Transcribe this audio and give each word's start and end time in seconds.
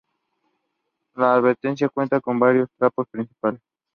La 1.13 1.35
avenida 1.35 1.87
cuenta 1.89 2.19
con 2.19 2.39
varios 2.39 2.69
tramos 2.75 3.07
principales. 3.11 3.61